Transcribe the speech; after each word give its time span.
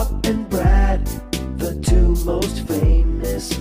Bob 0.00 0.24
and 0.24 0.48
Brad, 0.48 1.06
the 1.58 1.78
two 1.82 2.14
most 2.24 2.66
famous 2.66 3.52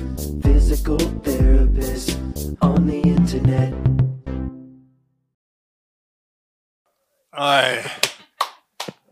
physical 0.41 0.95
therapists 0.95 2.57
on 2.61 2.87
the 2.87 3.01
internet. 3.01 3.73
I 7.33 7.91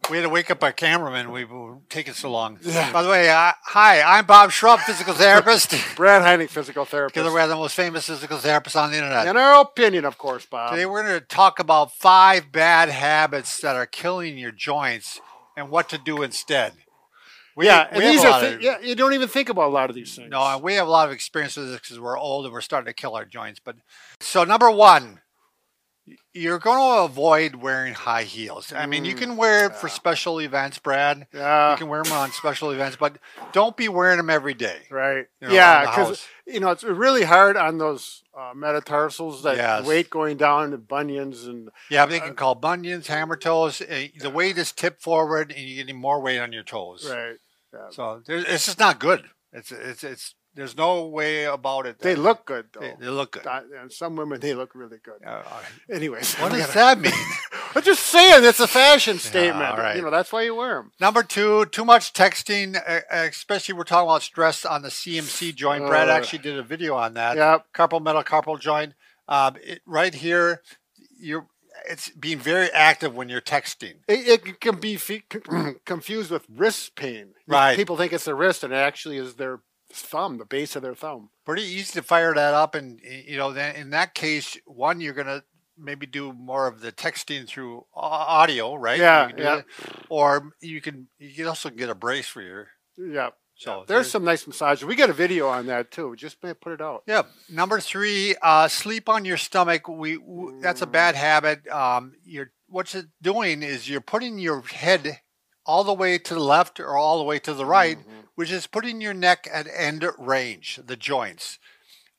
we 0.09 0.15
had 0.15 0.23
to 0.23 0.29
wake 0.29 0.49
up 0.49 0.63
our 0.63 0.71
cameraman. 0.71 1.33
We 1.33 1.43
were 1.43 1.79
taking 1.89 2.13
so 2.13 2.31
long. 2.31 2.59
Yeah. 2.61 2.93
By 2.93 3.03
the 3.03 3.09
way, 3.09 3.29
uh, 3.29 3.51
hi, 3.61 4.01
I'm 4.01 4.25
Bob 4.25 4.51
Schrupp, 4.51 4.79
physical 4.85 5.13
therapist. 5.25 5.75
Brad 5.97 6.21
Heineck, 6.21 6.47
physical 6.47 6.85
Together, 6.85 7.09
therapist. 7.09 7.33
we're 7.33 7.47
the 7.47 7.55
most 7.57 7.75
famous 7.75 8.05
physical 8.05 8.37
therapists 8.37 8.81
on 8.81 8.91
the 8.91 8.99
internet. 8.99 9.27
In 9.27 9.35
our 9.35 9.59
opinion, 9.63 10.05
of 10.05 10.17
course, 10.17 10.45
Bob. 10.45 10.71
Today, 10.71 10.85
we're 10.85 11.03
going 11.03 11.19
to 11.19 11.25
talk 11.25 11.59
about 11.59 11.93
five 11.93 12.53
bad 12.53 12.87
habits 12.87 13.59
that 13.59 13.75
are 13.75 13.85
killing 13.85 14.37
your 14.37 14.53
joints 14.53 15.19
and 15.57 15.69
what 15.69 15.89
to 15.89 15.97
do 15.97 16.23
instead. 16.23 16.71
We, 17.57 17.65
yeah, 17.65 17.87
we 17.91 17.95
and 17.95 18.03
have 18.03 18.13
these 18.13 18.23
a 18.23 18.27
are 18.27 18.29
lot 18.31 18.43
of- 18.45 18.61
yeah. 18.61 18.79
You 18.79 18.93
don't 18.95 19.13
even 19.13 19.27
think 19.27 19.49
about 19.49 19.67
a 19.67 19.73
lot 19.73 19.89
of 19.89 19.95
these 19.95 20.15
things. 20.15 20.29
No, 20.29 20.59
we 20.59 20.75
have 20.75 20.87
a 20.87 20.91
lot 20.91 21.07
of 21.07 21.13
experience 21.13 21.57
with 21.57 21.69
this 21.71 21.79
because 21.81 21.99
we're 21.99 22.17
old 22.17 22.45
and 22.45 22.53
we're 22.53 22.61
starting 22.61 22.85
to 22.85 22.93
kill 22.93 23.15
our 23.15 23.25
joints. 23.25 23.59
But 23.59 23.77
so 24.19 24.43
number 24.43 24.69
one, 24.69 25.21
you're 26.33 26.59
going 26.59 26.77
to 26.77 27.03
avoid 27.03 27.55
wearing 27.55 27.93
high 27.93 28.23
heels. 28.23 28.71
I 28.71 28.85
mean, 28.85 29.03
you 29.03 29.13
Mm, 29.15 29.17
can 29.19 29.35
wear 29.37 29.65
it 29.65 29.75
for 29.75 29.89
special 29.89 30.39
events, 30.39 30.77
Brad. 30.79 31.27
Yeah. 31.33 31.71
You 31.71 31.77
can 31.77 31.89
wear 31.89 32.01
them 32.03 32.13
on 32.13 32.31
special 32.31 32.71
events, 32.71 32.95
but 32.95 33.17
don't 33.51 33.75
be 33.75 33.89
wearing 33.89 34.15
them 34.17 34.29
every 34.29 34.53
day. 34.53 34.83
Right. 34.89 35.25
you 35.41 35.47
know, 35.49 35.53
yeah, 35.53 35.81
because 35.81 36.25
you 36.45 36.61
know 36.61 36.69
it's 36.69 36.83
really 36.83 37.23
hard 37.23 37.57
on 37.57 37.77
those 37.77 38.23
uh, 38.39 38.53
metatarsals 38.55 39.43
that 39.43 39.57
Yes. 39.57 39.85
weight 39.85 40.09
going 40.09 40.37
down 40.37 40.71
to 40.71 40.77
bunions 40.77 41.45
and 41.45 41.69
Yeah, 41.89 42.05
they 42.05 42.19
can 42.21 42.35
call 42.35 42.55
bunions, 42.55 43.07
hammer 43.07 43.35
toes. 43.35 43.81
Uh, 43.81 44.05
The 44.17 44.29
weight 44.29 44.57
is 44.57 44.71
tipped 44.71 45.01
forward, 45.01 45.51
and 45.51 45.59
you're 45.67 45.83
getting 45.83 45.99
more 45.99 46.21
weight 46.21 46.39
on 46.39 46.53
your 46.53 46.63
toes. 46.63 47.09
right. 47.11 47.35
Yeah. 47.77 47.89
So 47.91 48.21
it's 48.27 48.65
just 48.65 48.79
not 48.79 48.99
good. 48.99 49.23
It's 49.53 49.71
it's 49.71 50.03
it's. 50.03 50.35
There's 50.55 50.75
no 50.75 51.05
way 51.05 51.43
about 51.43 51.85
it. 51.85 51.99
They 51.99 52.15
look 52.15 52.47
good 52.47 52.65
though. 52.73 52.79
They, 52.79 52.95
they 52.99 53.09
look 53.09 53.33
good. 53.33 53.45
And 53.79 53.91
some 53.91 54.15
women 54.15 54.39
they 54.39 54.55
look 54.55 54.73
really 54.73 54.97
good. 55.03 55.23
Uh, 55.23 55.43
Anyways, 55.87 56.33
what 56.37 56.51
does 56.61 56.73
that 56.73 56.99
mean? 56.99 57.13
I'm 57.75 57.83
just 57.83 58.01
saying 58.07 58.43
it's 58.43 58.59
a 58.59 58.65
fashion 58.65 59.19
statement. 59.19 59.63
all 59.63 59.77
right. 59.77 59.95
You 59.95 60.01
know 60.01 60.09
that's 60.09 60.31
why 60.33 60.41
you 60.41 60.55
wear 60.55 60.77
them. 60.77 60.93
Number 60.99 61.21
two, 61.21 61.65
too 61.67 61.85
much 61.85 62.11
texting, 62.11 62.75
especially 63.11 63.75
we're 63.75 63.83
talking 63.83 64.09
about 64.09 64.23
stress 64.23 64.65
on 64.65 64.81
the 64.81 64.89
CMC 64.89 65.53
joint. 65.53 65.85
Brad 65.85 66.09
Uh, 66.09 66.13
actually 66.13 66.39
did 66.39 66.57
a 66.57 66.63
video 66.63 66.95
on 66.95 67.13
that. 67.13 67.37
Yep. 67.37 67.67
Carpal 67.75 68.01
metacarpal 68.01 68.59
joint. 68.59 68.93
Um, 69.27 69.57
it, 69.63 69.81
right 69.85 70.15
here, 70.15 70.63
you're 71.19 71.45
it's 71.89 72.09
being 72.09 72.39
very 72.39 72.71
active 72.71 73.15
when 73.15 73.29
you're 73.29 73.41
texting. 73.41 73.95
It, 74.07 74.45
it 74.45 74.59
can 74.61 74.79
be 74.79 74.95
fe- 74.97 75.23
confused 75.85 76.31
with 76.31 76.45
wrist 76.49 76.95
pain. 76.95 77.33
Right. 77.47 77.75
People 77.75 77.97
think 77.97 78.13
it's 78.13 78.25
their 78.25 78.35
wrist, 78.35 78.63
and 78.63 78.73
it 78.73 78.77
actually 78.77 79.17
is 79.17 79.35
their 79.35 79.59
thumb, 79.91 80.37
the 80.37 80.45
base 80.45 80.75
of 80.75 80.81
their 80.81 80.95
thumb. 80.95 81.29
Pretty 81.45 81.63
easy 81.63 81.93
to 81.93 82.01
fire 82.03 82.33
that 82.33 82.53
up, 82.53 82.75
and 82.75 82.99
you 83.01 83.37
know, 83.37 83.51
then 83.53 83.75
in 83.75 83.89
that 83.91 84.13
case, 84.13 84.57
one 84.65 84.99
you're 85.01 85.13
gonna 85.13 85.43
maybe 85.77 86.05
do 86.05 86.33
more 86.33 86.67
of 86.67 86.81
the 86.81 86.91
texting 86.91 87.47
through 87.47 87.85
audio, 87.93 88.73
right? 88.75 88.99
Yeah, 88.99 89.27
You 89.29 89.33
yeah. 89.37 89.55
that. 89.57 89.65
Or 90.09 90.51
you 90.61 90.81
can 90.81 91.07
you 91.19 91.33
can 91.33 91.45
also 91.47 91.69
get 91.69 91.89
a 91.89 91.95
brace 91.95 92.27
for 92.27 92.41
your 92.41 92.67
Yeah. 92.97 93.29
So 93.57 93.83
There's 93.87 94.09
some 94.09 94.23
nice 94.23 94.45
massages. 94.45 94.85
We 94.85 94.95
got 94.95 95.09
a 95.09 95.13
video 95.13 95.47
on 95.47 95.65
that 95.67 95.89
too. 95.91 96.15
Just 96.15 96.39
put 96.41 96.57
it 96.67 96.81
out. 96.81 97.03
Yep. 97.07 97.27
Number 97.49 97.79
three, 97.79 98.35
uh, 98.41 98.67
sleep 98.67 99.09
on 99.09 99.25
your 99.25 99.37
stomach. 99.37 99.87
We 99.87 100.17
w- 100.17 100.59
that's 100.61 100.81
a 100.81 100.87
bad 100.87 101.15
habit. 101.15 101.67
Um, 101.67 102.13
you're 102.23 102.51
what's 102.69 102.93
it 102.95 103.07
doing 103.21 103.63
is 103.63 103.89
you're 103.89 104.01
putting 104.01 104.37
your 104.39 104.61
head 104.61 105.21
all 105.65 105.83
the 105.83 105.93
way 105.93 106.17
to 106.17 106.33
the 106.33 106.39
left 106.39 106.79
or 106.79 106.95
all 106.97 107.17
the 107.17 107.23
way 107.23 107.39
to 107.39 107.53
the 107.53 107.65
right, 107.65 107.97
which 108.35 108.51
is 108.51 108.67
putting 108.67 109.01
your 109.01 109.13
neck 109.13 109.47
at 109.51 109.67
end 109.73 110.05
range, 110.17 110.79
the 110.85 110.95
joints. 110.95 111.59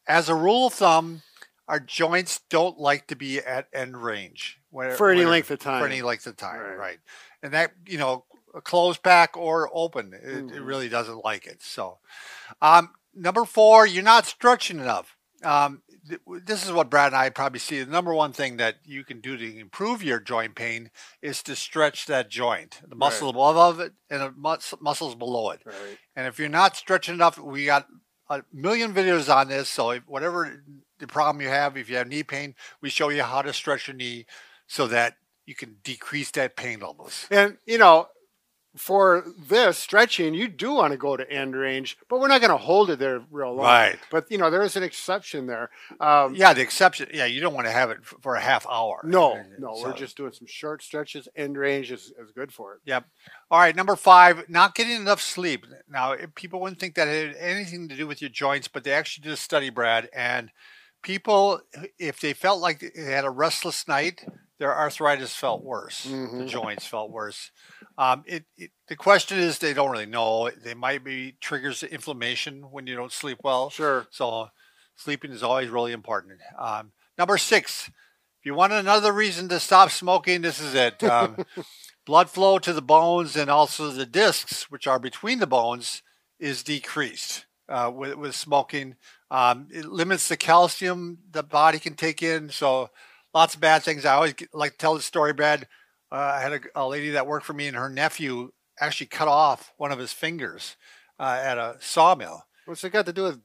As 0.06 0.28
a 0.28 0.34
rule 0.34 0.66
of 0.68 0.74
thumb, 0.74 1.22
our 1.68 1.78
joints 1.80 2.40
don't 2.50 2.78
like 2.78 3.06
to 3.08 3.14
be 3.16 3.38
at 3.38 3.68
end 3.74 4.02
range 4.02 4.58
where- 4.70 4.96
For 4.96 5.10
any 5.10 5.20
where- 5.20 5.30
length 5.30 5.50
of 5.50 5.58
time. 5.60 5.80
For 5.82 5.86
any 5.86 6.02
length 6.02 6.26
of 6.26 6.36
time, 6.36 6.60
Right. 6.60 6.76
right? 6.78 6.98
And 7.42 7.52
that 7.54 7.72
you 7.86 7.98
know, 7.98 8.24
closed 8.62 9.02
pack 9.02 9.36
or 9.36 9.70
open, 9.72 10.12
it, 10.14 10.22
it 10.24 10.46
Mhm. 10.46 10.66
really 10.66 10.88
doesn't 10.88 11.24
like 11.24 11.46
it. 11.46 11.62
So, 11.62 11.98
um, 12.60 12.94
number 13.14 13.44
four, 13.44 13.86
you're 13.86 14.02
not 14.02 14.26
stretching 14.26 14.78
enough. 14.78 15.16
Um, 15.44 15.82
th- 16.08 16.20
this 16.44 16.64
is 16.64 16.72
what 16.72 16.90
Brad 16.90 17.08
and 17.08 17.16
I 17.16 17.30
probably 17.30 17.60
see. 17.60 17.82
The 17.82 17.90
number 17.90 18.12
one 18.12 18.32
thing 18.32 18.56
that 18.56 18.76
you 18.84 19.04
can 19.04 19.20
do 19.20 19.36
to 19.36 19.58
improve 19.58 20.02
your 20.02 20.18
joint 20.18 20.56
pain 20.56 20.90
is 21.22 21.42
to 21.44 21.54
stretch 21.54 22.06
that 22.06 22.28
joint, 22.28 22.80
the 22.86 22.96
muscle 22.96 23.28
above 23.30 23.78
it 23.78 23.92
and 24.10 24.20
the 24.20 24.30
mus- 24.32 24.74
muscles 24.80 25.14
below 25.14 25.50
it. 25.50 25.60
Right. 25.64 25.98
And 26.16 26.26
if 26.26 26.38
you're 26.38 26.48
not 26.48 26.76
stretching 26.76 27.14
enough, 27.14 27.38
we 27.38 27.66
got 27.66 27.86
a 28.28 28.42
million 28.52 28.92
videos 28.92 29.32
on 29.34 29.48
this. 29.48 29.68
So 29.68 29.90
if, 29.90 30.02
whatever 30.08 30.64
the 30.98 31.06
problem 31.06 31.40
you 31.40 31.48
have, 31.48 31.76
if 31.76 31.88
you 31.88 31.96
have 31.96 32.08
knee 32.08 32.24
pain, 32.24 32.56
we 32.80 32.90
show 32.90 33.08
you 33.08 33.22
how 33.22 33.42
to 33.42 33.52
stretch 33.52 33.86
your 33.86 33.96
knee 33.96 34.26
so 34.66 34.88
that 34.88 35.14
you 35.46 35.54
can 35.54 35.76
decrease 35.82 36.30
that 36.32 36.56
pain 36.56 36.80
levels. 36.80 37.26
And 37.30 37.58
you 37.64 37.78
know, 37.78 38.08
for 38.78 39.24
this 39.36 39.76
stretching, 39.76 40.34
you 40.34 40.48
do 40.48 40.72
want 40.72 40.92
to 40.92 40.96
go 40.96 41.16
to 41.16 41.30
end 41.30 41.54
range, 41.56 41.98
but 42.08 42.20
we're 42.20 42.28
not 42.28 42.40
going 42.40 42.50
to 42.52 42.56
hold 42.56 42.90
it 42.90 42.98
there 42.98 43.20
real 43.30 43.54
long. 43.54 43.66
Right. 43.66 43.98
But 44.10 44.30
you 44.30 44.38
know, 44.38 44.50
there 44.50 44.62
is 44.62 44.76
an 44.76 44.82
exception 44.82 45.46
there. 45.46 45.70
Um, 46.00 46.34
Yeah, 46.34 46.52
the 46.54 46.62
exception. 46.62 47.08
Yeah, 47.12 47.26
you 47.26 47.40
don't 47.40 47.54
want 47.54 47.66
to 47.66 47.72
have 47.72 47.90
it 47.90 47.98
for 48.04 48.36
a 48.36 48.40
half 48.40 48.66
hour. 48.70 49.00
No, 49.04 49.42
no, 49.58 49.74
So- 49.74 49.82
we're 49.88 49.92
just 49.94 50.16
doing 50.16 50.32
some 50.32 50.46
short 50.46 50.82
stretches. 50.82 51.28
End 51.36 51.56
range 51.58 51.90
is, 51.90 52.12
is 52.18 52.30
good 52.34 52.52
for 52.52 52.74
it. 52.74 52.80
Yep. 52.84 53.04
All 53.50 53.58
right, 53.58 53.74
number 53.74 53.96
five, 53.96 54.48
not 54.48 54.74
getting 54.74 54.96
enough 54.96 55.20
sleep. 55.20 55.66
Now, 55.90 56.14
people 56.34 56.60
wouldn't 56.60 56.78
think 56.80 56.94
that 56.94 57.08
had 57.08 57.34
anything 57.36 57.88
to 57.88 57.96
do 57.96 58.06
with 58.06 58.20
your 58.20 58.30
joints, 58.30 58.68
but 58.68 58.84
they 58.84 58.92
actually 58.92 59.22
did 59.24 59.32
a 59.32 59.36
study, 59.36 59.70
Brad, 59.70 60.08
and 60.14 60.50
people, 61.02 61.60
if 61.98 62.20
they 62.20 62.32
felt 62.32 62.60
like 62.60 62.80
they 62.94 63.02
had 63.02 63.24
a 63.24 63.30
restless 63.30 63.86
night, 63.88 64.24
their 64.58 64.76
arthritis 64.76 65.34
felt 65.34 65.62
worse. 65.62 66.02
The 66.04 66.10
Mhm. 66.10 66.48
joints 66.48 66.86
felt 66.86 67.10
worse. 67.10 67.50
Um, 67.96 68.24
it, 68.26 68.44
it, 68.56 68.70
the 68.88 68.96
question 68.96 69.38
is, 69.38 69.58
they 69.58 69.74
don't 69.74 69.90
really 69.90 70.06
know. 70.06 70.50
They 70.50 70.74
might 70.74 71.04
be 71.04 71.36
triggers 71.40 71.82
inflammation 71.82 72.70
when 72.70 72.86
you 72.86 72.96
don't 72.96 73.12
sleep 73.12 73.38
well. 73.44 73.70
Sure. 73.70 74.06
So 74.10 74.48
sleeping 74.96 75.32
is 75.32 75.42
always 75.42 75.68
really 75.68 75.92
important. 75.92 76.40
Um, 76.58 76.92
number 77.16 77.38
six, 77.38 77.88
if 77.88 78.46
you 78.46 78.54
want 78.54 78.72
another 78.72 79.12
reason 79.12 79.48
to 79.48 79.60
stop 79.60 79.90
smoking, 79.90 80.42
this 80.42 80.60
is 80.60 80.74
it. 80.74 81.02
Um, 81.02 81.36
blood 82.06 82.30
flow 82.30 82.58
to 82.60 82.72
the 82.72 82.82
bones 82.82 83.36
and 83.36 83.50
also 83.50 83.90
the 83.90 84.06
discs, 84.06 84.70
which 84.70 84.86
are 84.86 84.98
between 84.98 85.38
the 85.40 85.46
bones, 85.46 86.02
is 86.38 86.62
decreased 86.62 87.46
uh, 87.68 87.90
with, 87.94 88.14
with 88.14 88.34
smoking. 88.34 88.96
Um, 89.30 89.68
it 89.70 89.84
limits 89.84 90.28
the 90.28 90.36
calcium 90.36 91.18
the 91.30 91.42
body 91.42 91.78
can 91.78 91.94
take 91.94 92.22
in. 92.22 92.48
So 92.48 92.90
lots 93.34 93.54
of 93.54 93.60
bad 93.60 93.82
things. 93.82 94.04
I 94.04 94.14
always 94.14 94.32
get- 94.34 94.54
like 94.54 94.72
to 94.72 94.78
tell 94.78 94.94
the 94.94 95.02
story, 95.02 95.32
Brad. 95.32 95.66
Uh, 96.10 96.16
I 96.16 96.40
had 96.40 96.52
a, 96.52 96.60
a 96.74 96.88
lady 96.88 97.10
that 97.10 97.26
worked 97.26 97.44
for 97.46 97.52
me, 97.52 97.66
and 97.66 97.76
her 97.76 97.88
nephew 97.90 98.52
actually 98.80 99.06
cut 99.08 99.28
off 99.28 99.72
one 99.76 99.92
of 99.92 99.98
his 99.98 100.12
fingers 100.12 100.76
uh, 101.18 101.38
at 101.42 101.58
a 101.58 101.76
sawmill 101.80 102.44
What's 102.64 102.84
it 102.84 102.90
got 102.90 103.06
to 103.06 103.12
do 103.12 103.24
with? 103.24 103.40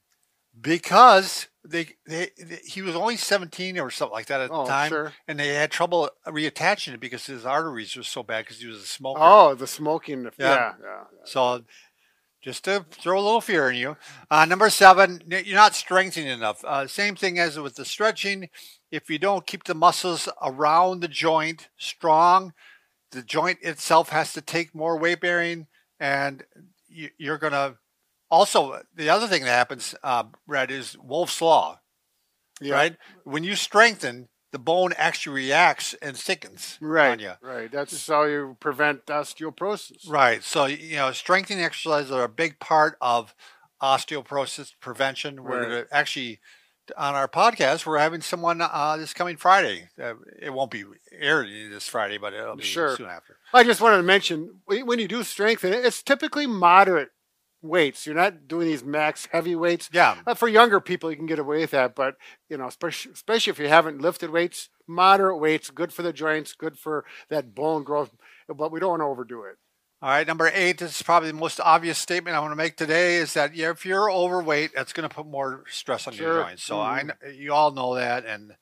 because 0.61 1.47
they, 1.65 1.87
they, 2.05 2.29
they 2.37 2.59
he 2.65 2.81
was 2.83 2.95
only 2.95 3.17
17 3.17 3.79
or 3.79 3.89
something 3.89 4.13
like 4.13 4.27
that 4.27 4.41
at 4.41 4.51
Oh, 4.51 4.63
the 4.63 4.69
time 4.69 4.89
sure. 4.89 5.13
and 5.27 5.39
they 5.39 5.47
had 5.55 5.71
trouble 5.71 6.09
reattaching 6.27 6.93
it 6.93 6.99
because 6.99 7.25
his 7.25 7.45
arteries 7.45 7.95
were 7.95 8.03
so 8.03 8.21
bad 8.21 8.45
because 8.45 8.59
he 8.59 8.67
was 8.67 8.77
a 8.77 8.85
smoker 8.85 9.19
Oh, 9.21 9.55
the 9.55 9.65
smoking. 9.67 10.23
Yeah, 10.23 10.29
Yeah. 10.37 10.45
yeah. 10.47 10.73
yeah. 10.83 11.03
so 11.25 11.63
just 12.43 12.65
to 12.65 12.85
throw 12.91 13.19
a 13.19 13.23
little 13.23 13.41
fear 13.41 13.69
in 13.69 13.75
you 13.77 13.97
uh, 14.29 14.45
number 14.45 14.69
seven 14.69 15.21
you're 15.27 15.55
not 15.55 15.75
strengthening 15.75 16.27
enough 16.29 16.63
uh, 16.65 16.85
same 16.87 17.15
thing 17.15 17.39
as 17.39 17.57
with 17.59 17.75
the 17.75 17.85
stretching 17.85 18.49
if 18.91 19.09
you 19.09 19.17
don't 19.17 19.47
keep 19.47 19.63
the 19.63 19.73
muscles 19.75 20.29
around 20.41 20.99
the 20.99 21.07
joint 21.07 21.69
strong 21.77 22.53
the 23.11 23.21
joint 23.23 23.59
itself 23.61 24.09
has 24.09 24.33
to 24.33 24.41
take 24.41 24.75
more 24.75 24.97
weight 24.97 25.21
bearing 25.21 25.67
and 25.99 26.43
you, 26.87 27.09
you're 27.17 27.37
going 27.37 27.53
to 27.53 27.75
also 28.29 28.81
the 28.95 29.09
other 29.09 29.27
thing 29.27 29.43
that 29.43 29.49
happens 29.49 29.95
uh, 30.03 30.23
brad 30.47 30.71
is 30.71 30.97
Wolff's 31.01 31.41
law 31.41 31.79
Yeah. 32.61 32.75
right? 32.75 32.97
When 33.23 33.43
you 33.43 33.55
strengthen, 33.55 34.29
the 34.53 34.59
bone 34.59 34.93
actually 34.97 35.33
reacts 35.35 35.93
and 36.01 36.15
thickens 36.15 36.77
Right. 36.79 37.19
Right. 37.41 37.69
That's 37.69 38.07
how 38.07 38.23
you 38.23 38.55
prevent 38.61 39.05
osteoporosis. 39.07 40.07
Right. 40.07 40.41
So 40.43 40.65
you 40.65 40.95
know, 40.95 41.11
strengthening 41.11 41.63
exercises 41.65 42.11
are 42.11 42.23
a 42.23 42.29
big 42.29 42.59
part 42.59 42.95
of 43.01 43.35
osteoporosis 43.81 44.71
prevention. 44.79 45.43
We're 45.43 45.87
actually 45.91 46.39
on 46.97 47.15
our 47.15 47.27
podcast, 47.29 47.85
we're 47.85 47.97
having 47.99 48.21
someone 48.21 48.61
uh, 48.61 48.97
this 48.97 49.13
coming 49.13 49.37
Friday. 49.37 49.89
Uh, 50.01 50.15
it 50.41 50.51
won't 50.53 50.69
be 50.71 50.83
aired 51.17 51.47
this 51.71 51.87
Friday, 51.87 52.17
but 52.17 52.33
it'll 52.33 52.57
be 52.57 52.63
Sure. 52.63 52.95
soon 52.97 53.07
after. 53.09 53.37
I 53.53 53.63
just 53.63 53.79
wanted 53.81 53.97
to 53.97 54.03
mention 54.03 54.59
when 54.65 54.85
when 54.85 54.99
you 54.99 55.07
do 55.07 55.23
strengthen, 55.23 55.73
it's 55.73 56.03
typically 56.03 56.45
moderate 56.47 57.11
weights. 57.63 58.05
You're 58.05 58.15
not 58.15 58.47
doing 58.47 58.67
these 58.67 58.83
max 58.83 59.25
heavy 59.31 59.55
weights. 59.55 59.89
Yeah. 59.91 60.17
Uh, 60.27 60.35
for 60.35 60.47
younger 60.47 60.79
people, 60.79 61.09
you 61.09 61.17
can 61.17 61.25
get 61.25 61.39
away 61.39 61.59
with 61.59 61.71
that, 61.71 61.95
but 61.95 62.15
you 62.49 62.57
know, 62.57 62.67
especially, 62.67 63.13
especially 63.13 63.51
if 63.51 63.57
you 63.59 63.67
haven't 63.69 64.01
lifted 64.01 64.29
weights, 64.29 64.69
moderate 64.87 65.39
weights, 65.39 65.69
good 65.71 65.91
for 65.91 66.03
the 66.03 66.13
joints, 66.13 66.53
good 66.53 66.77
for 66.77 67.05
that 67.29 67.55
bone 67.55 67.83
growth. 67.83 68.11
But 68.47 68.71
we 68.71 68.79
don't 68.79 68.89
want 68.91 68.99
to 69.01 69.05
overdo 69.05 69.43
it. 69.43 69.55
All 70.01 70.09
right, 70.09 70.27
number 70.27 70.51
eight. 70.53 70.79
This 70.79 70.97
is 70.97 71.01
probably 71.01 71.31
the 71.31 71.37
most 71.37 71.61
obvious 71.61 71.97
statement 71.97 72.35
I 72.35 72.41
want 72.41 72.51
to 72.51 72.57
make 72.57 72.75
today 72.75 73.15
is 73.15 73.33
that 73.35 73.55
yeah, 73.55 73.69
if 73.69 73.85
you're 73.85 74.11
overweight, 74.11 74.71
that's 74.75 74.91
going 74.91 75.07
to 75.07 75.15
put 75.15 75.25
more 75.25 75.63
stress 75.69 76.07
on 76.07 76.13
Sure. 76.13 76.33
your 76.33 76.43
joints. 76.43 76.63
So 76.63 76.81
I, 76.81 77.03
Mhm. 77.03 77.17
kn- 77.21 77.35
you 77.39 77.53
all 77.53 77.71
know 77.71 77.95
that, 77.95 78.25
and 78.25 78.53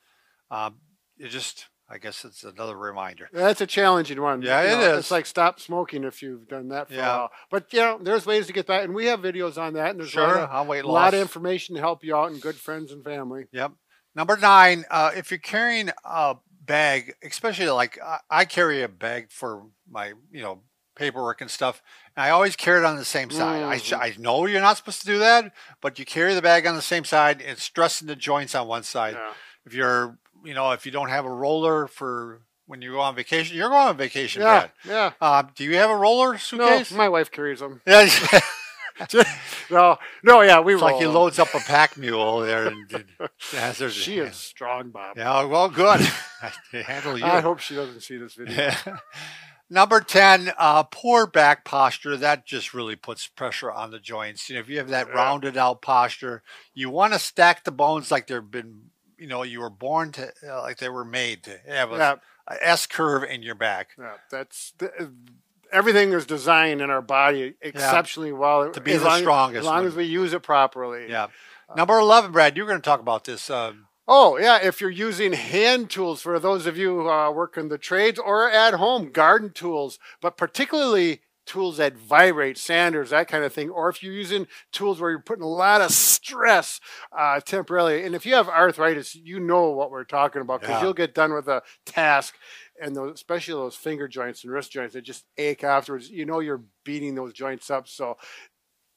um, 0.51 0.75
it 1.17 1.29
just, 1.29 1.65
I 1.91 1.97
guess 1.97 2.23
it's 2.23 2.43
another 2.45 2.77
reminder. 2.77 3.27
That's 3.33 3.59
a 3.59 3.67
challenging 3.67 4.21
one. 4.21 4.41
Yeah, 4.41 4.61
You 4.61 4.67
it 4.67 4.71
know, 4.77 4.93
is. 4.93 4.99
It's 4.99 5.11
like 5.11 5.25
stop 5.25 5.59
smoking 5.59 6.05
if 6.05 6.21
you've 6.21 6.47
done 6.47 6.69
that 6.69 6.87
for 6.87 6.93
Yeah. 6.93 7.15
a 7.15 7.17
while. 7.19 7.31
But 7.49 7.73
you 7.73 7.79
know, 7.81 7.99
there's 8.01 8.25
ways 8.25 8.47
to 8.47 8.53
get 8.53 8.67
that, 8.67 8.83
and 8.85 8.93
we 8.95 9.07
have 9.07 9.19
videos 9.19 9.57
on 9.61 9.73
that. 9.73 9.89
And 9.91 9.99
there's 9.99 10.09
a 10.09 10.11
Sure, 10.11 10.27
lot 10.37 10.49
of, 10.67 10.67
a 10.69 10.87
lot 10.87 11.13
of 11.13 11.19
information 11.19 11.75
to 11.75 11.81
help 11.81 12.03
you 12.03 12.15
out, 12.15 12.31
and 12.31 12.41
good 12.41 12.55
friends 12.55 12.91
and 12.93 13.03
family. 13.03 13.47
Yep. 13.51 13.73
Number 14.15 14.37
nine, 14.37 14.85
uh, 14.89 15.11
if 15.15 15.31
you're 15.31 15.37
carrying 15.39 15.89
a 16.05 16.35
bag, 16.63 17.13
especially 17.23 17.69
like 17.69 17.99
I, 18.01 18.19
I 18.29 18.45
carry 18.45 18.83
a 18.83 18.87
bag 18.87 19.31
for 19.31 19.67
my, 19.89 20.13
you 20.31 20.41
know, 20.41 20.61
paperwork 20.95 21.41
and 21.41 21.49
stuff, 21.51 21.81
and 22.15 22.23
I 22.25 22.29
always 22.29 22.55
carry 22.55 22.79
it 22.79 22.85
on 22.85 22.95
the 22.97 23.05
same 23.05 23.31
side. 23.31 23.63
I, 23.63 23.77
sh- 23.77 23.93
Mhm. 23.93 23.99
I 24.01 24.13
know 24.17 24.45
you're 24.45 24.61
not 24.61 24.77
supposed 24.77 25.01
to 25.01 25.07
do 25.07 25.19
that, 25.19 25.53
but 25.81 25.97
you 25.99 26.05
carry 26.05 26.33
the 26.35 26.41
bag 26.41 26.67
on 26.67 26.75
the 26.75 26.81
same 26.81 27.03
side. 27.05 27.41
It's 27.41 27.63
stressing 27.63 28.07
the 28.07 28.15
joints 28.15 28.53
on 28.55 28.67
one 28.67 28.83
side. 28.83 29.15
Yeah. 29.15 29.33
If 29.65 29.73
you're, 29.73 30.17
you 30.43 30.53
know, 30.53 30.71
if 30.71 30.85
you 30.85 30.91
don't 30.91 31.09
have 31.09 31.25
a 31.25 31.29
roller 31.31 31.87
for 31.87 32.41
when 32.67 32.81
you 32.81 32.91
go 32.93 32.99
on 33.01 33.15
vacation, 33.15 33.57
you're 33.57 33.69
going 33.69 33.87
on 33.89 33.97
vacation, 33.97 34.41
Yeah, 34.41 34.59
Brad. 34.59 34.71
yeah. 34.85 35.11
Uh, 35.19 35.43
do 35.55 35.63
you 35.63 35.75
have 35.75 35.89
a 35.89 35.95
roller 35.95 36.37
suitcase? 36.37 36.91
No, 36.91 36.97
my 36.97 37.09
wife 37.09 37.29
carries 37.31 37.59
them. 37.59 37.81
yeah. 37.85 38.07
No, 39.71 39.97
no, 40.23 40.41
yeah, 40.41 40.59
we 40.59 40.73
it's 40.73 40.81
like 40.81 40.97
he 40.97 41.07
loads 41.07 41.39
up 41.39 41.53
a 41.55 41.59
pack 41.59 41.97
mule 41.97 42.41
there. 42.41 42.67
And, 42.67 42.91
and 42.91 43.05
yeah, 43.53 43.71
She 43.89 44.17
is 44.17 44.35
strong, 44.35 44.89
Bob. 44.91 45.17
Yeah, 45.17 45.45
well, 45.45 45.69
good. 45.69 46.01
I 46.41 46.51
handle 46.77 47.17
you. 47.17 47.23
I 47.25 47.39
hope 47.41 47.59
she 47.59 47.73
doesn't 47.73 48.01
see 48.01 48.17
this 48.17 48.35
video. 48.35 48.71
Number 49.69 50.01
10, 50.01 50.51
uh, 50.57 50.83
poor 50.83 51.25
back 51.25 51.63
posture. 51.63 52.17
That 52.17 52.45
just 52.45 52.73
really 52.73 52.97
puts 52.97 53.25
pressure 53.27 53.71
on 53.71 53.89
the 53.91 53.99
joints. 53.99 54.49
You 54.49 54.55
know, 54.55 54.61
if 54.61 54.69
you 54.69 54.77
have 54.79 54.89
that 54.89 55.07
Yeah. 55.07 55.13
rounded 55.13 55.55
out 55.57 55.81
posture, 55.81 56.43
you 56.73 56.89
want 56.89 57.13
to 57.13 57.19
stack 57.19 57.63
the 57.63 57.71
bones 57.71 58.11
like 58.11 58.27
they've 58.27 58.51
been, 58.51 58.91
you 59.21 59.27
know, 59.27 59.43
you 59.43 59.61
were 59.61 59.69
born 59.69 60.11
to, 60.13 60.31
uh, 60.47 60.61
like 60.61 60.77
they 60.77 60.89
were 60.89 61.05
made 61.05 61.43
to 61.43 61.57
have 61.67 61.91
a, 61.91 61.97
Yeah, 61.97 62.15
a 62.47 62.67
S 62.67 62.87
curve 62.87 63.23
in 63.23 63.43
your 63.43 63.55
back. 63.55 63.89
yeah, 63.99 64.13
that's 64.31 64.73
the, 64.79 65.11
everything 65.71 66.11
is 66.11 66.25
designed 66.25 66.81
in 66.81 66.89
our 66.89 67.01
body 67.03 67.53
exceptionally 67.61 68.31
well 68.33 68.71
To 68.71 68.81
be 68.81 68.97
the 68.97 69.05
long, 69.05 69.19
strongest 69.19 69.59
as 69.59 69.65
long 69.65 69.85
as 69.85 69.95
we 69.95 70.05
use 70.05 70.33
it 70.33 70.41
properly. 70.43 71.05
Yeah. 71.09 71.27
Number 71.75 71.97
11, 71.99 72.31
Brad, 72.31 72.57
you're 72.57 72.65
going 72.65 72.79
to 72.81 72.85
talk 72.85 72.99
about 72.99 73.23
this. 73.25 73.49
Um, 73.49 73.87
Oh, 74.07 74.37
yeah. 74.37 74.57
If 74.61 74.81
you're 74.81 74.89
using 74.89 75.31
hand 75.31 75.89
tools 75.89 76.21
for 76.21 76.37
those 76.39 76.65
of 76.65 76.75
you 76.77 77.01
who 77.03 77.09
uh, 77.09 77.31
work 77.31 77.55
in 77.55 77.69
the 77.69 77.77
trades 77.77 78.19
or 78.19 78.49
at 78.49 78.73
home, 78.73 79.11
garden 79.11 79.51
tools, 79.51 79.99
but 80.19 80.35
particularly 80.35 81.21
tools 81.51 81.75
that 81.75 81.97
vibrate, 81.97 82.57
sanders, 82.57 83.09
that 83.09 83.27
kind 83.27 83.43
of 83.43 83.51
thing, 83.51 83.69
or 83.69 83.89
if 83.89 84.01
you're 84.01 84.13
using 84.13 84.47
tools 84.71 85.01
where 85.01 85.11
you're 85.11 85.19
putting 85.19 85.43
a 85.43 85.47
lot 85.47 85.81
of 85.81 85.91
stress 85.91 86.79
uh, 87.11 87.41
temporarily. 87.41 88.05
And 88.05 88.15
if 88.15 88.25
you 88.25 88.35
have 88.35 88.47
arthritis, 88.47 89.15
you 89.15 89.37
know 89.37 89.71
what 89.71 89.91
we're 89.91 90.05
talking 90.05 90.41
about 90.41 90.61
because 90.61 90.75
Yeah. 90.77 90.83
you'll 90.83 90.93
get 90.93 91.13
done 91.13 91.33
with 91.33 91.49
a 91.49 91.61
task. 91.85 92.35
And 92.81 92.95
those, 92.95 93.15
especially 93.15 93.55
those 93.55 93.75
finger 93.75 94.07
joints 94.07 94.45
and 94.45 94.53
wrist 94.53 94.71
joints, 94.71 94.93
they 94.93 95.01
just 95.01 95.25
ache 95.37 95.65
afterwards. 95.65 96.09
You 96.09 96.25
know 96.25 96.39
you're 96.39 96.63
beating 96.85 97.15
those 97.15 97.33
joints 97.33 97.69
up. 97.69 97.89
So 97.89 98.17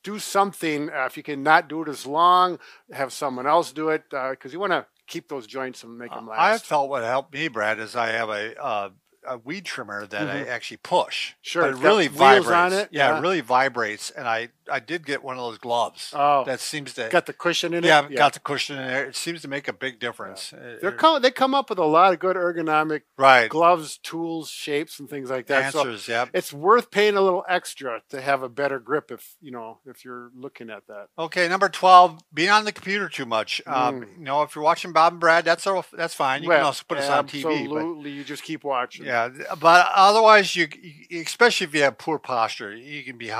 do 0.05 0.21
something. 0.21 0.91
Uh, 0.91 1.07
if 1.07 1.17
you 1.17 1.25
can 1.25 1.43
not 1.43 1.69
do 1.69 1.83
it 1.83 1.89
as 1.89 2.07
long, 2.07 2.61
have 2.93 3.13
someone 3.13 3.49
else 3.49 3.73
do 3.73 3.89
it 3.89 4.05
because 4.11 4.53
you 4.53 4.61
want 4.61 4.73
to 4.73 4.87
keep 5.09 5.29
those 5.29 5.49
joints 5.49 5.83
and 5.83 5.99
make 5.99 6.13
them 6.15 6.29
last. 6.29 6.65
I 6.65 6.65
felt 6.65 6.89
what 6.89 7.03
helped 7.03 7.35
me, 7.35 7.49
Brad, 7.49 7.81
is 7.81 7.97
I 7.97 8.11
have 8.13 8.29
a 8.29 8.63
uh, 8.63 8.91
a 9.27 9.39
weed 9.39 9.65
trimmer 9.65 10.07
that 10.07 10.29
I 10.29 10.45
actually 10.45 10.79
push. 10.79 11.31
Mm-hmm. 11.31 11.39
Sure, 11.43 11.63
but 11.63 11.71
it 11.71 11.77
really 11.83 12.09
vibrates. 12.09 12.51
on 12.51 12.73
it, 12.73 12.89
Yeah, 12.91 13.11
yeah. 13.11 13.19
it 13.19 13.21
really 13.21 13.41
vibrates, 13.41 14.11
and 14.11 14.27
I 14.29 14.49
I 14.71 14.81
did 14.81 15.05
get 15.07 15.23
one 15.23 15.37
of 15.37 15.43
those 15.45 15.59
gloves. 15.59 16.13
Oh. 16.15 16.45
that 16.45 16.61
seems 16.61 16.95
to 16.95 17.09
got 17.11 17.27
the 17.27 17.33
cushion 17.33 17.75
in 17.75 17.85
yeah, 17.85 18.05
it. 18.05 18.13
Yeah, 18.13 18.17
got 18.17 18.33
the 18.35 18.41
cushion 18.41 18.79
in 18.79 18.87
there. 18.87 19.07
It 19.07 19.17
seems 19.17 19.43
to 19.43 19.49
make 19.49 19.69
a 19.69 19.73
big 19.73 19.99
difference. 20.01 20.53
Uh, 20.53 20.77
They're 20.81 20.93
come, 20.93 21.21
they 21.23 21.31
come 21.31 21.55
up 21.55 21.71
with 21.71 21.79
a 21.79 21.85
lot 21.85 22.13
of 22.13 22.19
good 22.19 22.37
ergonomic 22.37 23.03
right 23.19 23.49
gloves, 23.49 23.99
tools, 23.99 24.51
shapes, 24.51 24.99
and 24.99 25.09
things 25.09 25.31
like 25.31 25.47
that. 25.47 25.73
So 25.73 25.81
answers. 25.81 26.09
yeah. 26.09 26.27
it's 26.33 26.53
worth 26.53 26.91
paying 26.91 27.17
a 27.17 27.21
little 27.21 27.45
extra 27.49 28.03
to 28.11 28.21
have 28.21 28.43
a 28.43 28.49
better 28.49 28.79
grip 28.79 29.11
if 29.11 29.37
you 29.41 29.51
know 29.51 29.79
if 29.87 30.05
you're 30.05 30.31
looking 30.37 30.71
at 30.71 30.87
that. 30.87 31.09
Okay, 31.19 31.49
number 31.49 31.69
twelve, 31.69 32.21
being 32.33 32.51
on 32.51 32.65
the 32.65 32.73
computer 32.73 33.09
too 33.09 33.27
much. 33.27 33.61
Um, 33.67 33.95
Mm. 33.95 34.19
you 34.19 34.25
know, 34.25 34.43
if 34.43 34.55
you're 34.55 34.65
watching 34.65 34.93
Bob 34.93 35.15
and 35.15 35.21
Brad, 35.21 35.45
that's 35.45 35.67
all, 35.67 35.85
that's 35.93 36.15
fine. 36.15 36.43
You 36.43 36.49
can 36.51 36.61
also 36.61 36.85
put 36.89 36.99
us 36.99 37.09
on 37.09 37.27
TV. 37.27 37.63
Absolutely, 37.63 38.11
you 38.11 38.25
just 38.25 38.43
keep 38.43 38.65
watching. 38.65 39.05
Yeah, 39.07 39.29
but 39.61 39.89
otherwise, 39.95 40.55
you, 40.57 40.69
especially 41.13 41.67
if 41.67 41.75
you 41.75 41.83
have 41.83 41.99
poor 41.99 42.19
posture, 42.19 42.75
you 42.75 43.03
can 43.03 43.19
be 43.19 43.31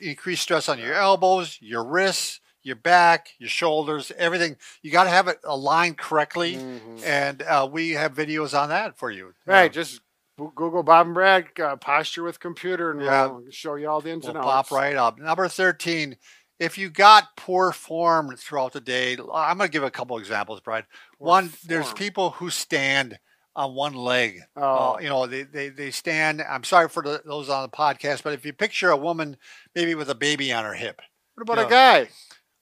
increased 0.00 0.42
stress 0.42 0.57
on 0.66 0.78
your 0.78 0.94
elbows, 0.94 1.58
your 1.60 1.84
wrists, 1.84 2.40
your 2.62 2.76
back, 2.76 3.28
your 3.38 3.50
shoulders, 3.50 4.10
everything. 4.16 4.56
You 4.82 4.90
got 4.90 5.04
to 5.04 5.10
have 5.10 5.28
it 5.28 5.38
aligned 5.44 5.98
correctly, 5.98 6.54
Mhm. 6.56 7.04
and 7.04 7.42
uh, 7.42 7.68
we 7.70 7.90
have 7.90 8.14
videos 8.14 8.58
on 8.58 8.70
that 8.70 8.96
for 8.98 9.10
you. 9.10 9.34
Right, 9.44 9.70
just 9.70 10.00
Google 10.38 10.82
Bob 10.82 11.06
and 11.06 11.14
Brad 11.14 11.46
uh, 11.60 11.76
posture 11.76 12.22
with 12.22 12.40
computer, 12.40 12.92
and 12.92 13.02
Yeah. 13.02 13.26
we'll 13.26 13.44
show 13.50 13.74
you 13.74 13.88
all 13.90 14.00
the 14.00 14.10
ins 14.10 14.24
we'll 14.24 14.36
and 14.36 14.42
pop 14.44 14.70
right 14.70 14.96
up. 14.96 15.18
Number 15.18 15.48
thirteen. 15.48 16.16
If 16.58 16.76
you 16.76 16.90
got 16.90 17.36
poor 17.36 17.70
form 17.70 18.34
throughout 18.36 18.72
the 18.72 18.80
day, 18.80 19.12
I'm 19.32 19.58
going 19.58 19.68
to 19.68 19.72
give 19.72 19.84
a 19.84 19.92
couple 19.92 20.18
examples, 20.18 20.60
Brad. 20.60 20.86
Poor 21.16 21.28
One, 21.28 21.52
there's 21.64 21.92
people 21.92 22.30
who 22.30 22.50
stand 22.50 23.20
on 23.58 23.74
one 23.74 23.92
leg. 23.92 24.40
Oh. 24.56 24.94
Uh, 24.94 24.98
you 25.00 25.08
know, 25.08 25.26
they, 25.26 25.42
they, 25.42 25.68
they 25.68 25.90
stand. 25.90 26.40
I'm 26.40 26.62
sorry 26.62 26.88
for 26.88 27.02
the, 27.02 27.20
those 27.26 27.48
on 27.48 27.62
the 27.62 27.68
podcast, 27.76 28.22
but 28.22 28.32
if 28.32 28.46
you 28.46 28.52
picture 28.52 28.90
a 28.90 28.96
woman 28.96 29.36
maybe 29.74 29.94
with 29.96 30.08
a 30.08 30.14
baby 30.14 30.52
on 30.52 30.64
her 30.64 30.74
hip. 30.74 31.00
What 31.34 31.42
about 31.42 31.66
a 31.66 31.68
guy? 31.68 32.08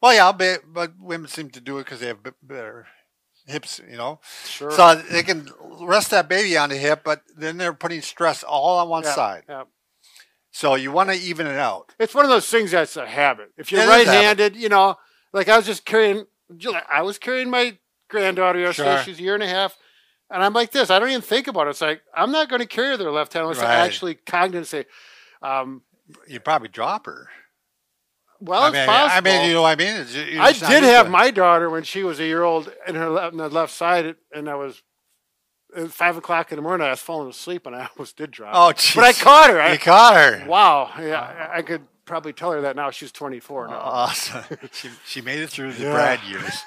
Well, 0.01 0.15
yeah, 0.15 0.33
but, 0.33 0.61
but 0.73 0.93
women 0.99 1.29
seem 1.29 1.51
to 1.51 1.61
do 1.61 1.79
it 1.79 1.85
because 1.85 2.01
they 2.01 2.07
have 2.07 2.19
better 2.43 2.87
hips, 3.47 3.81
you 3.91 3.97
know. 3.97 4.21
Sure. 4.47 4.71
So 4.71 4.95
they 4.95 5.23
can 5.23 5.49
rest 5.81 6.11
that 6.13 6.29
baby 6.29 6.57
on 6.57 6.71
the 6.71 6.77
hip, 6.77 7.03
but 7.05 7.23
then 7.37 7.59
they're 7.59 7.75
putting 7.75 8.01
stress 8.01 8.43
all 8.43 8.79
on 8.79 8.89
one 8.89 9.05
Yeah, 9.05 9.15
side. 9.15 9.43
yeah. 9.49 9.65
So 10.51 10.75
you 10.77 10.91
want 10.93 11.11
to 11.11 11.17
even 11.17 11.47
it 11.47 11.59
out. 11.59 11.95
It's 12.01 12.15
one 12.15 12.25
of 12.25 12.31
those 12.31 12.49
things 12.49 12.71
that's 12.71 12.97
a 12.97 13.07
habit. 13.07 13.53
If 13.59 13.71
you're 13.71 13.83
It 13.83 13.85
is 13.85 13.89
a 13.89 13.93
habit. 13.93 14.09
right-handed, 14.09 14.57
you 14.57 14.71
know, 14.71 14.97
like 15.35 15.49
I 15.49 15.57
was 15.59 15.67
just 15.67 15.85
carrying, 15.85 16.25
I 16.91 17.03
was 17.03 17.19
carrying 17.19 17.51
my 17.51 17.77
granddaughter 18.09 18.59
yesterday. 18.61 18.97
Sure. 18.97 19.05
She's 19.05 19.19
a 19.19 19.23
year 19.23 19.35
and 19.35 19.43
a 19.43 19.49
half, 19.49 19.77
and 20.31 20.43
I'm 20.43 20.53
like 20.53 20.73
this. 20.73 20.91
I 20.91 20.99
don't 20.99 21.09
even 21.11 21.23
think 21.23 21.47
about 21.49 21.67
it. 21.67 21.71
It's 21.71 21.81
like 21.81 22.03
I'm 22.15 22.33
not 22.33 22.49
going 22.49 22.61
to 22.61 22.67
carry 22.67 22.97
their 22.97 23.11
left 23.11 23.33
hand 23.33 23.45
unless 23.45 23.59
I 23.61 23.65
Right. 23.65 23.85
actually 23.87 24.15
cognizant 24.15 24.67
say, 24.67 24.85
um, 25.43 25.83
You 26.29 26.41
probably 26.41 26.69
drop 26.69 27.07
her. 27.07 27.29
well, 28.41 28.63
I 28.63 28.69
it's 28.69 28.75
mean, 28.75 28.87
possible. 28.87 29.31
I 29.31 29.39
mean, 29.39 29.49
you 29.49 29.55
know 29.55 29.63
what 29.63 29.81
I 29.81 29.85
mean? 29.85 30.41
I 30.41 30.53
did 30.53 30.81
to 30.81 30.87
have 30.87 31.09
my 31.11 31.31
daughter 31.31 31.71
when 31.71 31.85
she 31.85 32.03
was 32.03 32.21
a 32.21 32.25
year 32.25 32.43
old 32.43 32.73
in 32.87 32.95
her 32.95 33.09
left, 33.09 33.37
the 33.37 33.49
left 33.49 33.73
side, 33.73 34.17
and 34.35 34.49
I 34.49 34.55
was 34.57 34.83
at 35.77 35.91
five 35.91 36.17
o'clock 36.17 36.53
in 36.53 36.57
the 36.57 36.63
morning. 36.63 36.87
I 36.87 36.91
was 36.91 37.01
falling 37.01 37.29
asleep, 37.31 37.67
and 37.67 37.75
I 37.75 37.89
almost 37.97 38.17
did 38.17 38.31
drop. 38.31 38.53
Oh, 38.55 38.73
but 38.95 39.05
I 39.05 39.13
caught 39.13 39.51
her. 39.51 39.61
I, 39.61 39.73
You 39.73 39.79
caught 39.79 40.15
her. 40.17 40.47
wow, 40.49 40.91
yeah, 41.01 41.49
I 41.53 41.59
I 41.59 41.63
could 41.63 41.83
probably 42.05 42.33
tell 42.33 42.53
her 42.53 42.61
that 42.61 42.77
now. 42.77 42.91
She's 42.91 43.11
24 43.11 43.67
now. 43.69 43.75
Awesome. 43.81 44.45
she, 44.73 44.91
she 45.07 45.21
made 45.21 45.41
it 45.41 45.51
through 45.51 45.73
the 45.73 45.83
Yeah. 45.85 45.93
Brad 45.93 46.21
years. 46.23 46.63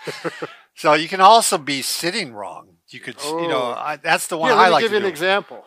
so 0.75 0.93
you 0.93 1.07
can 1.07 1.21
also 1.21 1.57
be 1.57 1.81
sitting 1.81 2.33
wrong. 2.33 2.75
You 2.89 2.99
could, 2.99 3.21
you 3.23 3.47
know, 3.47 3.73
Oh. 3.75 3.75
I, 3.77 3.97
that's 3.97 4.27
the 4.27 4.37
one 4.37 4.49
Here, 4.51 4.57
I 4.57 4.63
let 4.63 4.67
me 4.67 4.71
like 4.73 4.81
give 4.83 4.91
to 4.91 4.95
you 4.95 4.97
an 4.97 5.03
do. 5.03 5.09
example. 5.09 5.65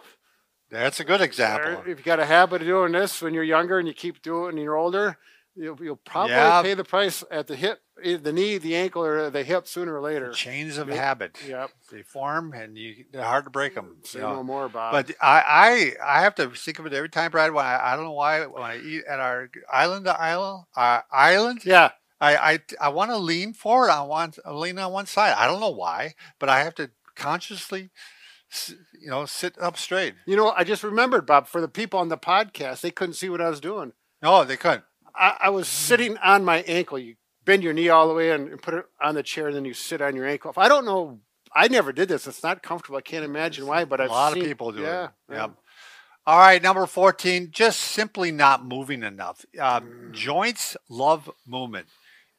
That's 0.71 1.01
a 1.01 1.05
good 1.05 1.21
example. 1.21 1.83
If 1.87 1.99
you 1.99 2.05
got 2.05 2.19
a 2.19 2.25
habit 2.27 2.63
of 2.63 2.67
doing 2.67 2.93
this 2.93 3.21
when 3.21 3.35
you're 3.35 3.45
younger 3.45 3.79
and 3.79 3.87
you 3.87 3.95
keep 3.95 4.23
doing 4.23 4.43
it 4.45 4.55
when 4.55 4.57
you're 4.65 4.77
older, 4.77 5.19
you'll, 5.55 5.77
you'll 5.83 5.97
probably 5.97 6.33
Yeah. 6.33 6.63
pay 6.63 6.73
the 6.75 6.83
price 6.85 7.23
at 7.31 7.47
the 7.47 7.55
hip, 7.57 7.81
the 8.03 8.33
knee, 8.33 8.57
the 8.57 8.75
ankle, 8.75 9.05
or 9.05 9.29
the 9.29 9.45
hip 9.45 9.67
sooner 9.69 9.95
or 9.95 10.01
later. 10.01 10.33
Chains 10.33 10.79
of 10.79 10.89
Yep. 10.89 10.97
habit. 10.97 11.39
Yep. 11.47 11.71
They 11.93 12.03
form, 12.03 12.55
and 12.55 12.77
you 12.79 13.05
they're 13.13 13.23
hard 13.23 13.45
to 13.45 13.51
break 13.51 13.75
them. 13.75 13.99
Say 14.03 14.21
no 14.21 14.43
more, 14.43 14.69
Bob. 14.71 14.93
But 14.93 15.15
I, 15.21 15.95
I, 16.03 16.19
I 16.19 16.23
have 16.23 16.35
to 16.37 16.49
think 16.51 16.79
of 16.79 16.87
it 16.87 16.95
every 16.95 17.11
time, 17.11 17.31
Brad. 17.31 17.53
When 17.53 17.67
I, 17.67 17.93
I 17.93 17.95
don't 17.95 18.05
know 18.07 18.13
why 18.13 18.47
when 18.47 18.63
I 18.63 18.79
eat 18.81 19.05
at 19.05 19.21
our 19.21 19.51
island, 19.71 20.09
island, 20.09 20.65
uh, 20.75 21.01
island, 21.13 21.61
yeah, 21.67 21.91
I, 22.19 22.37
I, 22.55 22.59
I 22.81 22.89
want 22.89 23.11
to 23.11 23.19
lean 23.19 23.53
forward. 23.53 23.91
I 23.91 24.03
want 24.03 24.39
to 24.43 24.57
lean 24.57 24.79
on 24.79 24.91
one 24.91 25.05
side. 25.07 25.35
I 25.37 25.47
don't 25.47 25.61
know 25.61 25.69
why, 25.69 26.15
but 26.39 26.49
I 26.49 26.61
have 26.65 26.75
to 26.77 26.91
consciously, 27.17 27.91
you 29.01 29.09
know, 29.09 29.25
sit 29.27 29.59
up 29.61 29.77
straight. 29.77 30.15
you 30.27 30.37
know, 30.37 30.51
I 30.51 30.65
just 30.65 30.83
remembered, 30.83 31.27
Bob, 31.27 31.47
for 31.47 31.61
the 31.61 31.69
people 31.69 31.99
on 32.01 32.09
the 32.09 32.19
podcast, 32.19 32.81
they 32.83 32.91
couldn't 32.91 33.15
see 33.15 33.29
what 33.29 33.41
I 33.41 33.49
was 33.49 33.61
doing. 33.61 33.93
No, 34.23 34.45
they 34.45 34.57
couldn't. 34.57 34.85
I, 35.15 35.37
I 35.45 35.49
was 35.51 35.69
sitting 35.69 36.17
on 36.19 36.45
my 36.45 36.63
ankle. 36.63 36.99
You 36.99 37.17
bend 37.45 37.63
your 37.63 37.73
knee 37.73 37.89
all 37.89 38.09
the 38.09 38.15
way 38.15 38.31
and, 38.31 38.49
and 38.49 38.63
put 38.63 38.75
it 38.75 38.85
on 39.03 39.15
the 39.15 39.23
chair, 39.23 39.49
and 39.49 39.57
then 39.57 39.65
you 39.65 39.75
sit 39.75 40.01
on 40.01 40.15
your 40.17 40.27
ankle. 40.27 40.51
If 40.51 40.59
I 40.59 40.69
don't 40.69 40.85
know, 40.85 41.21
I 41.55 41.69
never 41.69 41.93
did 41.93 42.09
this. 42.09 42.27
It's 42.27 42.43
not 42.43 42.63
comfortable. 42.63 42.99
I 42.99 43.03
can't 43.03 43.25
imagine 43.25 43.67
why, 43.67 43.85
but 43.85 44.01
A 44.01 44.05
I've 44.05 44.11
lot 44.11 44.33
seen- 44.35 44.43
of 44.43 44.49
people 44.49 44.73
do 44.73 44.83
yeah, 44.83 45.05
it. 45.05 45.11
yeah. 45.31 45.37
Yep. 45.43 45.51
All 46.25 46.39
right, 46.39 46.63
number 46.63 46.87
14, 46.87 47.49
just 47.51 47.81
simply 47.81 48.31
not 48.31 48.65
moving 48.65 49.03
enough. 49.03 49.45
Um, 49.61 49.83
Mm. 49.85 50.13
Joints 50.13 50.77
love 50.89 51.29
movement. 51.47 51.89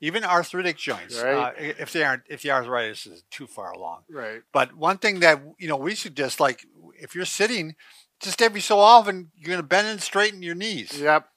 Even 0.07 0.25
arthritic 0.25 0.75
joints, 0.77 1.17
uh, 1.17 1.53
if 1.57 1.93
they 1.93 2.03
aren't, 2.03 2.24
if 2.27 2.41
the 2.41 2.51
arthritis 2.51 3.05
is 3.05 3.24
too 3.31 3.48
far 3.48 3.72
along. 3.72 4.00
Right. 4.10 4.41
But 4.51 4.75
one 4.75 4.98
thing 4.98 5.22
that 5.22 5.41
you 5.57 5.67
know 5.69 5.77
we 5.77 5.95
suggest, 5.95 6.41
like 6.41 6.65
if 7.00 7.15
you're 7.15 7.24
sitting, 7.41 7.75
just 8.19 8.41
every 8.41 8.60
so 8.62 8.79
often, 8.79 9.31
you're 9.38 9.48
going 9.48 9.60
to 9.60 9.63
bend 9.75 9.88
and 9.88 10.01
straighten 10.01 10.41
your 10.43 10.55
knees 10.55 11.00
Yep. 11.00 11.29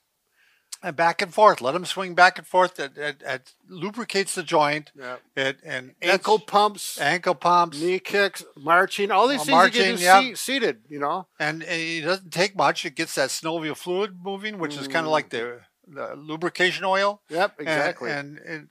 and 0.82 0.96
back 0.96 1.22
and 1.22 1.32
forth. 1.32 1.60
Let 1.60 1.72
them 1.72 1.84
swing 1.84 2.14
back 2.16 2.38
and 2.38 2.46
forth. 2.46 2.80
It, 2.80 2.96
it, 2.98 3.22
it 3.24 3.52
lubricates 3.68 4.34
the 4.34 4.42
joint. 4.42 4.90
Yep. 4.96 5.22
It 5.36 5.56
and 5.64 5.94
Ankle 6.02 6.40
pumps, 6.40 7.00
ankle 7.00 7.34
pumps, 7.36 7.80
knee 7.80 8.00
kicks, 8.00 8.44
marching, 8.56 9.12
all 9.12 9.28
these 9.28 9.44
things 9.44 9.48
you 9.48 9.54
marching, 9.54 9.96
can 9.98 10.26
yep. 10.26 10.36
seated, 10.36 10.76
you 10.88 10.98
know. 10.98 11.28
and 11.38 11.62
it 11.62 12.02
doesn't 12.02 12.32
take 12.32 12.56
much. 12.56 12.84
It 12.84 12.96
gets 12.96 13.14
that 13.14 13.30
synovial 13.30 13.76
fluid 13.76 14.18
moving, 14.22 14.58
which 14.58 14.76
is 14.76 14.88
kind 14.88 15.06
of 15.06 15.12
like 15.12 15.30
the, 15.30 15.60
the 15.86 16.14
lubrication 16.16 16.84
oil. 16.84 17.22
Yep, 17.30 17.60
exactly. 17.60 18.10
And, 18.10 18.38
and, 18.38 18.68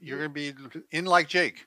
you're 0.00 0.18
going 0.28 0.52
to 0.52 0.68
be 0.78 0.80
in 0.90 1.04
like 1.04 1.28
Jake. 1.28 1.66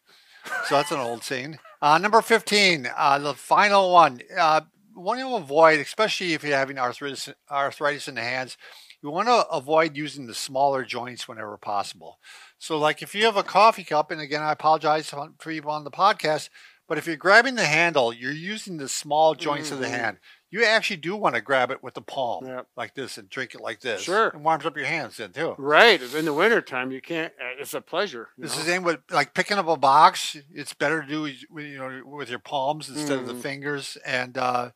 So 0.68 0.76
that's 0.76 0.92
an 0.92 1.00
old 1.00 1.24
scene. 1.24 1.58
Uh, 1.82 1.98
number 1.98 2.22
15, 2.22 2.90
uh, 2.96 3.20
the 3.20 3.34
final 3.34 3.94
one. 3.94 4.20
Uh, 4.38 4.62
want 4.96 5.20
to 5.20 5.36
avoid, 5.36 5.80
especially 5.80 6.34
if 6.34 6.44
you're 6.44 6.58
having 6.58 6.78
arthritis, 6.80 7.30
arthritis 7.50 8.08
in 8.08 8.16
the 8.16 8.22
hands, 8.22 8.58
you 9.02 9.10
want 9.10 9.28
to 9.28 9.48
avoid 9.50 9.96
using 9.96 10.26
the 10.26 10.34
smaller 10.34 10.84
joints 10.84 11.28
whenever 11.28 11.58
possible. 11.58 12.20
So, 12.58 12.78
like 12.78 13.02
if 13.02 13.14
you 13.14 13.26
have 13.26 13.38
a 13.38 13.44
coffee 13.44 13.84
cup, 13.84 14.12
and 14.12 14.22
again, 14.22 14.42
I 14.42 14.52
apologize 14.52 15.10
for 15.10 15.30
people 15.40 15.72
on 15.72 15.84
the 15.84 15.92
podcast, 15.92 16.50
but 16.88 16.98
if 16.98 17.08
you're 17.08 17.18
grabbing 17.18 17.56
the 17.56 17.66
handle, 17.66 18.14
you're 18.14 18.32
using 18.32 18.78
the 18.78 18.90
small 18.90 19.36
joints 19.36 19.72
of 19.72 19.80
the 19.80 19.88
Mhm. 19.88 19.92
hand. 19.92 20.18
You 20.56 20.64
actually 20.64 20.98
do 20.98 21.18
want 21.18 21.36
to 21.36 21.42
grab 21.42 21.70
it 21.70 21.84
with 21.84 21.96
the 21.96 22.02
palm 22.02 22.62
like 22.78 22.94
this 22.96 23.18
and 23.18 23.30
drink 23.30 23.56
it 23.56 23.60
like 23.60 23.82
this. 23.82 24.04
Sure. 24.04 24.28
It 24.28 24.38
warms 24.40 24.66
up 24.66 24.78
your 24.78 24.86
hands 24.86 25.18
then 25.18 25.34
too. 25.34 25.54
right. 25.58 26.02
In 26.02 26.24
the 26.24 26.34
wintertime, 26.34 26.94
you 26.94 27.02
can't, 27.02 27.34
uh, 27.42 27.60
it's 27.60 27.74
a 27.74 27.82
pleasure. 27.82 28.30
This 28.38 28.56
know? 28.56 28.62
is 28.62 28.68
in 28.70 28.84
with 28.84 29.00
like 29.12 29.34
picking 29.34 29.58
up 29.58 29.68
a 29.68 29.76
box. 29.76 30.38
It's 30.54 30.74
better 30.74 31.02
to 31.02 31.08
do 31.08 31.24
with, 31.24 31.44
you 31.58 31.78
know 31.78 32.02
with 32.06 32.30
your 32.30 32.40
palms 32.40 32.88
instead 32.88 33.20
of 33.20 33.28
the 33.28 33.34
Mhm. 33.34 33.42
fingers. 33.42 33.98
And 34.06 34.38
uh, 34.38 34.70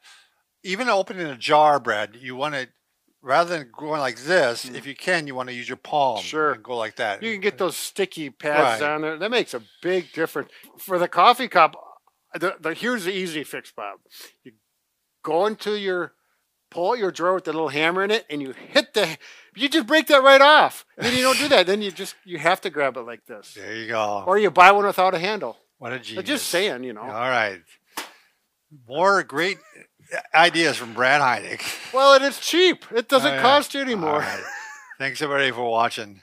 even 0.64 0.90
opening 0.90 1.28
a 1.28 1.38
jar, 1.38 1.80
Brad, 1.80 2.18
you 2.20 2.36
want 2.36 2.56
to 2.56 2.68
rather 3.22 3.58
than 3.58 3.72
going 3.72 4.02
like 4.02 4.18
this. 4.20 4.66
If 4.66 4.86
you 4.86 4.96
can, 4.96 5.28
you 5.28 5.36
want 5.36 5.48
to 5.48 5.56
use 5.56 5.70
your 5.70 5.78
palm. 5.78 6.18
Mm. 6.20 6.24
Sure. 6.24 6.52
and 6.52 6.62
go 6.64 6.76
like 6.76 6.98
that. 6.98 7.24
You 7.24 7.32
can 7.32 7.40
get 7.42 7.58
those 7.58 7.78
sticky 7.78 8.32
pads 8.32 8.82
Right. 8.82 8.90
on 8.92 9.02
there. 9.02 9.18
That 9.18 9.32
makes 9.32 9.54
a 9.54 9.62
big 9.82 10.12
difference. 10.12 10.52
For 10.78 11.00
the 11.00 11.08
coffee 11.08 11.48
cup, 11.48 11.76
the, 12.34 12.58
the, 12.60 12.74
here's 12.74 13.06
the 13.06 13.14
easy 13.14 13.46
fix, 13.46 13.72
Bob. 13.72 14.00
You 14.44 14.52
go 15.24 15.46
into 15.46 15.76
your, 15.78 16.14
pull 16.72 16.92
out 16.92 17.00
your 17.00 17.12
drawer 17.12 17.34
with 17.36 17.46
the 17.46 17.54
little 17.54 17.70
hammer 17.70 18.04
in 18.04 18.12
it, 18.12 18.26
and 18.30 18.42
you 18.42 18.54
hit 18.54 18.94
the, 18.94 19.18
you 19.56 19.68
just 19.70 19.88
break 19.88 20.08
that 20.08 20.24
right 20.24 20.42
off. 20.42 20.86
Then 20.98 21.16
you 21.16 21.22
don't 21.24 21.38
do 21.38 21.48
that. 21.50 21.66
Then 21.68 21.82
you 21.82 21.92
just, 21.92 22.16
you 22.26 22.38
have 22.38 22.62
to 22.62 22.70
grab 22.70 22.96
it 22.98 23.02
like 23.02 23.26
this. 23.26 23.54
There 23.56 23.76
you 23.76 23.88
go. 23.88 24.24
Or 24.28 24.38
you 24.38 24.52
buy 24.52 24.72
one 24.72 24.86
without 24.86 25.14
a 25.14 25.20
handle. 25.20 25.58
what 25.78 25.92
a 25.92 25.96
I'm 25.96 26.02
genius. 26.04 26.26
just 26.26 26.48
saying, 26.48 26.84
you 26.84 26.94
know. 26.94 27.02
All 27.02 27.08
right. 27.10 27.62
More 28.88 29.24
great 29.24 29.58
ideas 30.34 30.78
from 30.78 30.94
Brad 30.94 31.22
Heineck. 31.22 31.94
Well, 31.94 32.14
and 32.16 32.24
it's 32.24 32.40
cheap. 32.40 32.86
It 32.96 33.08
doesn't 33.10 33.40
Oh, 33.40 33.42
cost 33.42 33.74
you 33.74 33.82
anymore. 33.82 34.20
right. 34.20 34.44
Thanks 35.00 35.22
everybody 35.22 35.52
for 35.52 35.64
watching. 35.70 36.22